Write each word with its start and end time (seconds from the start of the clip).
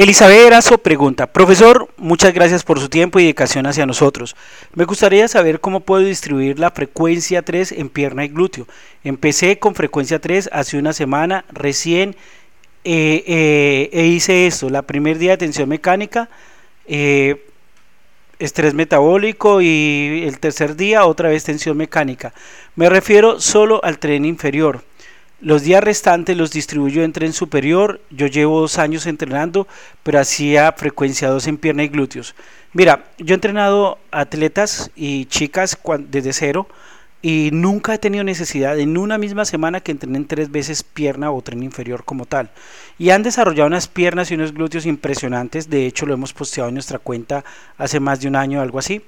Elizabeth 0.00 0.46
Erazo 0.46 0.78
pregunta, 0.78 1.26
profesor, 1.26 1.90
muchas 1.98 2.32
gracias 2.32 2.64
por 2.64 2.80
su 2.80 2.88
tiempo 2.88 3.18
y 3.18 3.24
dedicación 3.24 3.66
hacia 3.66 3.84
nosotros. 3.84 4.34
Me 4.72 4.86
gustaría 4.86 5.28
saber 5.28 5.60
cómo 5.60 5.80
puedo 5.80 6.02
distribuir 6.02 6.58
la 6.58 6.70
frecuencia 6.70 7.42
3 7.42 7.72
en 7.72 7.90
pierna 7.90 8.24
y 8.24 8.28
glúteo. 8.28 8.66
Empecé 9.04 9.58
con 9.58 9.74
frecuencia 9.74 10.18
3 10.18 10.48
hace 10.54 10.78
una 10.78 10.94
semana, 10.94 11.44
recién 11.52 12.16
eh, 12.82 13.24
eh, 13.26 13.90
e 13.92 14.06
hice 14.06 14.46
esto, 14.46 14.70
la 14.70 14.80
primer 14.80 15.18
día 15.18 15.32
de 15.32 15.36
tensión 15.36 15.68
mecánica, 15.68 16.30
eh, 16.86 17.44
estrés 18.38 18.72
metabólico 18.72 19.60
y 19.60 20.24
el 20.26 20.40
tercer 20.40 20.76
día 20.76 21.04
otra 21.04 21.28
vez 21.28 21.44
tensión 21.44 21.76
mecánica. 21.76 22.32
Me 22.74 22.88
refiero 22.88 23.38
solo 23.38 23.84
al 23.84 23.98
tren 23.98 24.24
inferior. 24.24 24.82
Los 25.40 25.62
días 25.62 25.82
restantes 25.82 26.36
los 26.36 26.50
distribuyo 26.50 27.02
en 27.02 27.12
tren 27.12 27.32
superior. 27.32 28.02
Yo 28.10 28.26
llevo 28.26 28.60
dos 28.60 28.78
años 28.78 29.06
entrenando, 29.06 29.66
pero 30.02 30.20
hacía 30.20 30.70
frecuencia 30.72 31.28
2 31.28 31.46
en 31.46 31.56
pierna 31.56 31.82
y 31.82 31.88
glúteos. 31.88 32.34
Mira, 32.74 33.06
yo 33.16 33.32
he 33.32 33.36
entrenado 33.36 33.98
atletas 34.10 34.90
y 34.94 35.24
chicas 35.26 35.78
desde 36.10 36.34
cero 36.34 36.68
y 37.22 37.48
nunca 37.54 37.94
he 37.94 37.98
tenido 37.98 38.22
necesidad 38.22 38.78
en 38.78 38.98
una 38.98 39.16
misma 39.16 39.46
semana 39.46 39.80
que 39.80 39.92
entrenen 39.92 40.26
tres 40.26 40.50
veces 40.50 40.82
pierna 40.82 41.30
o 41.30 41.40
tren 41.40 41.62
inferior 41.62 42.04
como 42.04 42.26
tal. 42.26 42.50
Y 42.98 43.08
han 43.08 43.22
desarrollado 43.22 43.66
unas 43.66 43.88
piernas 43.88 44.30
y 44.30 44.34
unos 44.34 44.52
glúteos 44.52 44.84
impresionantes. 44.84 45.70
De 45.70 45.86
hecho, 45.86 46.04
lo 46.04 46.12
hemos 46.12 46.34
posteado 46.34 46.68
en 46.68 46.74
nuestra 46.74 46.98
cuenta 46.98 47.44
hace 47.78 47.98
más 47.98 48.20
de 48.20 48.28
un 48.28 48.36
año 48.36 48.58
o 48.58 48.62
algo 48.62 48.78
así. 48.78 49.00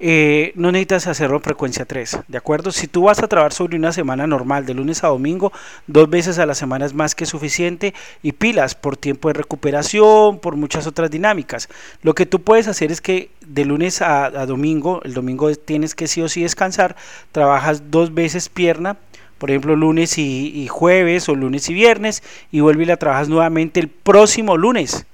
Eh, 0.00 0.52
no 0.54 0.70
necesitas 0.70 1.08
hacerlo 1.08 1.38
en 1.38 1.42
frecuencia 1.42 1.84
3, 1.84 2.20
¿de 2.28 2.38
acuerdo? 2.38 2.70
Si 2.70 2.86
tú 2.86 3.02
vas 3.02 3.20
a 3.20 3.26
trabajar 3.26 3.52
sobre 3.52 3.76
una 3.76 3.90
semana 3.90 4.28
normal, 4.28 4.64
de 4.64 4.74
lunes 4.74 5.02
a 5.02 5.08
domingo, 5.08 5.52
dos 5.88 6.08
veces 6.08 6.38
a 6.38 6.46
la 6.46 6.54
semana 6.54 6.86
es 6.86 6.94
más 6.94 7.16
que 7.16 7.26
suficiente 7.26 7.94
y 8.22 8.30
pilas 8.30 8.76
por 8.76 8.96
tiempo 8.96 9.26
de 9.26 9.34
recuperación, 9.34 10.38
por 10.38 10.54
muchas 10.54 10.86
otras 10.86 11.10
dinámicas. 11.10 11.68
Lo 12.02 12.14
que 12.14 12.26
tú 12.26 12.42
puedes 12.42 12.68
hacer 12.68 12.92
es 12.92 13.00
que 13.00 13.30
de 13.44 13.64
lunes 13.64 14.00
a, 14.00 14.30
domingo, 14.46 15.00
el 15.02 15.14
domingo 15.14 15.52
tienes 15.56 15.96
que 15.96 16.06
sí 16.06 16.22
o 16.22 16.28
sí 16.28 16.42
descansar, 16.42 16.94
trabajas 17.32 17.90
dos 17.90 18.14
veces 18.14 18.48
pierna, 18.48 18.98
por 19.38 19.50
ejemplo 19.50 19.74
lunes 19.74 20.16
y, 20.16 20.52
y 20.54 20.68
jueves 20.68 21.28
o 21.28 21.34
lunes 21.34 21.68
y 21.70 21.74
viernes, 21.74 22.22
y 22.52 22.60
vuelve 22.60 22.84
y 22.84 22.86
la 22.86 22.98
trabajas 22.98 23.28
nuevamente 23.28 23.80
el 23.80 23.88
próximo 23.88 24.56
lunes 24.56 25.06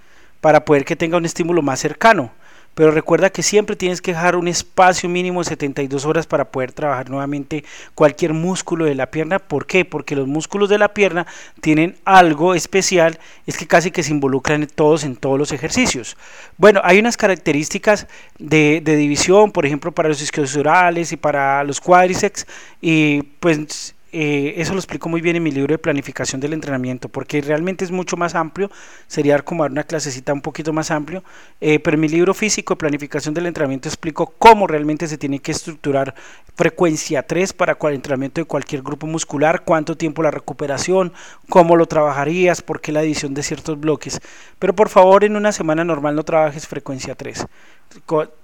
para 0.42 0.66
poder 0.66 0.84
que 0.84 0.94
tenga 0.94 1.16
un 1.16 1.24
estímulo 1.24 1.62
más 1.62 1.80
cercano 1.80 2.32
pero 2.74 2.90
recuerda 2.90 3.30
que 3.30 3.42
siempre 3.42 3.76
tienes 3.76 4.00
que 4.00 4.12
dejar 4.12 4.36
un 4.36 4.48
espacio 4.48 5.08
mínimo 5.08 5.40
de 5.40 5.46
72 5.46 6.04
horas 6.04 6.26
para 6.26 6.50
poder 6.50 6.72
trabajar 6.72 7.10
nuevamente 7.10 7.64
cualquier 7.94 8.32
músculo 8.32 8.84
de 8.84 8.94
la 8.94 9.10
pierna. 9.10 9.38
¿Por 9.38 9.66
qué? 9.66 9.84
Porque 9.84 10.16
los 10.16 10.26
músculos 10.26 10.68
de 10.68 10.78
la 10.78 10.94
pierna 10.94 11.26
tienen 11.60 11.96
algo 12.04 12.54
especial, 12.54 13.18
es 13.46 13.56
que 13.56 13.66
casi 13.66 13.90
que 13.90 14.02
se 14.02 14.12
involucran 14.12 14.66
todos 14.66 15.04
en 15.04 15.16
todos 15.16 15.38
los 15.38 15.52
ejercicios. 15.52 16.16
Bueno, 16.56 16.80
hay 16.84 16.98
unas 16.98 17.16
características 17.16 18.06
de, 18.38 18.80
de 18.82 18.96
división, 18.96 19.52
por 19.52 19.66
ejemplo, 19.66 19.92
para 19.92 20.08
los 20.08 20.20
isquiosurales 20.20 21.12
y 21.12 21.16
para 21.16 21.64
los 21.64 21.80
cuádriceps, 21.80 22.46
y 22.80 23.22
pues 23.40 23.93
eh, 24.16 24.54
eso 24.58 24.74
lo 24.74 24.78
explico 24.78 25.08
muy 25.08 25.20
bien 25.20 25.34
en 25.34 25.42
mi 25.42 25.50
libro 25.50 25.74
de 25.74 25.78
planificación 25.78 26.40
del 26.40 26.52
entrenamiento, 26.52 27.08
porque 27.08 27.40
realmente 27.40 27.84
es 27.84 27.90
mucho 27.90 28.16
más 28.16 28.36
amplio, 28.36 28.70
sería 29.08 29.40
como 29.40 29.64
una 29.64 29.82
clasecita 29.82 30.32
un 30.32 30.40
poquito 30.40 30.72
más 30.72 30.92
amplio, 30.92 31.24
eh, 31.60 31.80
pero 31.80 31.96
en 31.96 32.00
mi 32.00 32.08
libro 32.08 32.32
físico 32.32 32.74
de 32.74 32.78
planificación 32.78 33.34
del 33.34 33.46
entrenamiento 33.46 33.88
explico 33.88 34.32
cómo 34.38 34.68
realmente 34.68 35.08
se 35.08 35.18
tiene 35.18 35.40
que 35.40 35.50
estructurar 35.50 36.14
frecuencia 36.54 37.26
3 37.26 37.52
para 37.54 37.76
el 37.80 37.94
entrenamiento 37.94 38.40
de 38.40 38.44
cualquier 38.44 38.82
grupo 38.82 39.08
muscular, 39.08 39.64
cuánto 39.64 39.96
tiempo 39.96 40.22
la 40.22 40.30
recuperación, 40.30 41.12
cómo 41.48 41.74
lo 41.74 41.86
trabajarías, 41.86 42.62
por 42.62 42.80
qué 42.80 42.92
la 42.92 43.02
edición 43.02 43.34
de 43.34 43.42
ciertos 43.42 43.80
bloques. 43.80 44.20
Pero 44.60 44.76
por 44.76 44.90
favor, 44.90 45.24
en 45.24 45.34
una 45.34 45.50
semana 45.50 45.84
normal 45.84 46.14
no 46.14 46.22
trabajes 46.22 46.68
frecuencia 46.68 47.16
3. 47.16 47.46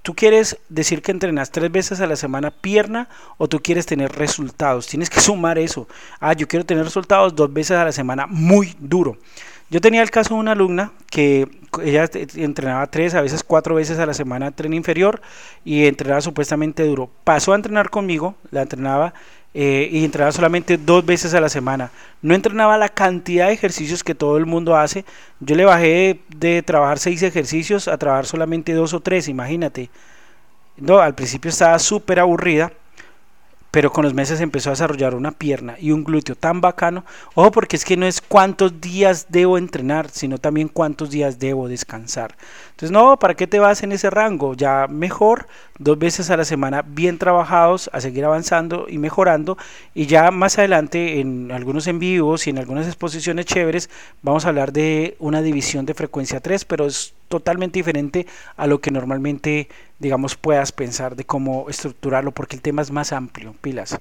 ¿Tú 0.03 0.15
quieres 0.15 0.59
decir 0.69 1.03
que 1.03 1.11
entrenas 1.11 1.51
tres 1.51 1.73
veces 1.73 2.01
a 2.01 2.07
la 2.07 2.15
semana 2.15 2.51
pierna 2.53 3.09
o 3.37 3.49
tú 3.49 3.61
quieres 3.61 3.85
tener 3.85 4.13
resultados? 4.13 4.87
Tienes 4.87 5.11
que 5.11 5.21
sumar 5.21 5.59
eso. 5.63 5.89
Ah, 6.21 6.33
yo 6.33 6.49
quiero 6.49 6.65
tener 6.65 6.85
resultados 6.85 7.35
dos 7.35 7.53
veces 7.53 7.77
a 7.77 7.85
la 7.85 7.93
semana 7.93 8.27
muy 8.27 8.75
duro. 8.79 9.17
Yo 9.71 9.81
tenía 9.81 10.03
el 10.03 10.11
caso 10.11 10.35
de 10.35 10.41
una 10.41 10.53
alumna 10.53 10.93
que 11.11 11.49
ella 11.83 12.09
entrenaba 12.35 12.89
tres, 12.89 13.15
a 13.15 13.21
veces 13.21 13.45
cuatro 13.45 13.77
veces 13.77 14.01
a 14.01 14.07
la 14.07 14.15
semana 14.15 14.51
tren 14.51 14.73
inferior 14.73 15.23
y 15.65 15.87
entrenaba 15.87 16.21
supuestamente 16.21 16.83
duro. 16.85 17.09
Pasó 17.23 17.53
a 17.53 17.57
entrenar 17.57 17.89
conmigo, 17.89 18.35
la 18.51 18.63
entrenaba 18.63 19.15
eh, 19.55 19.89
y 19.93 20.05
entrenaba 20.05 20.33
solamente 20.33 20.77
dos 20.77 21.07
veces 21.07 21.35
a 21.35 21.41
la 21.41 21.49
semana. 21.49 21.93
No 22.23 22.35
entrenaba 22.35 22.79
la 22.79 22.89
cantidad 22.89 23.47
de 23.47 23.53
ejercicios 23.53 24.03
que 24.03 24.15
todo 24.15 24.37
el 24.39 24.47
mundo 24.47 24.77
hace. 24.77 25.05
Yo 25.39 25.55
le 25.55 25.65
bajé 25.65 26.21
de, 26.37 26.63
trabajar 26.63 26.99
seis 26.99 27.23
ejercicios 27.23 27.87
a 27.87 27.97
trabajar 27.99 28.27
solamente 28.27 28.73
dos 28.75 28.93
o 28.93 29.01
tres, 29.01 29.29
imagínate. 29.29 29.91
No, 30.77 30.99
al 30.99 31.15
principio 31.15 31.49
estaba 31.49 31.79
súper 31.79 32.19
aburrida 32.21 32.73
pero 33.71 33.93
con 33.93 34.05
los 34.05 34.15
meses 34.15 34.41
empezó 34.41 34.71
a 34.71 34.73
desarrollar 34.73 35.15
una 35.15 35.31
pierna 35.31 35.77
y 35.79 35.93
un 35.93 36.05
glúteo 36.05 36.35
tan 36.35 36.61
bacano. 36.61 37.05
Ojo, 37.35 37.51
porque 37.51 37.77
es 37.77 37.85
que 37.85 37.97
no 37.97 38.07
es 38.07 38.21
cuántos 38.21 38.81
días 38.81 39.27
debo 39.29 39.59
entrenar, 39.59 40.11
sino 40.11 40.39
también 40.39 40.69
cuántos 40.69 41.11
días 41.11 41.39
debo 41.39 41.69
descansar. 41.69 42.37
Entonces, 42.71 42.91
no, 42.91 43.19
¿para 43.19 43.35
qué 43.35 43.47
te 43.47 43.61
vas 43.61 43.83
en 43.83 43.93
ese 43.93 44.11
rango? 44.11 44.55
Ya 44.55 44.87
mejor, 44.89 45.47
dos 45.79 45.99
veces 45.99 46.31
a 46.31 46.37
la 46.37 46.45
semana, 46.45 46.83
bien 46.83 47.19
trabajados, 47.19 47.91
a 47.93 48.01
seguir 48.01 48.25
avanzando 48.25 48.87
y 48.89 48.99
mejorando. 48.99 49.57
Y 49.95 50.07
ya 50.07 50.31
más 50.31 50.59
adelante, 50.59 51.21
en 51.21 51.53
algunos 51.53 51.87
en 51.87 51.99
vivos 51.99 52.47
y 52.47 52.51
en 52.51 52.59
algunas 52.59 52.87
exposiciones 52.87 53.47
chéveres, 53.47 53.91
vamos 54.23 54.45
a 54.45 54.49
hablar 54.49 54.73
de 54.73 55.17
una 55.19 55.43
división 55.43 55.87
de 55.87 55.95
frecuencia 55.95 56.41
3, 56.41 56.65
pero 56.65 56.87
es 56.87 57.15
totalmente 57.31 57.79
diferente 57.79 58.27
a 58.57 58.67
lo 58.67 58.81
que 58.81 58.91
normalmente, 58.91 59.69
digamos, 60.01 60.37
puedas 60.37 60.73
pensar 60.73 61.15
de 61.15 61.25
cómo 61.25 61.71
estructurarlo, 61.71 62.33
porque 62.33 62.57
el 62.57 62.63
tema 62.63 62.83
es 62.83 62.91
más 62.91 63.13
amplio, 63.13 63.55
pilas. 63.63 63.99